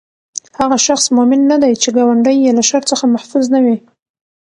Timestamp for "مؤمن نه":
1.15-1.57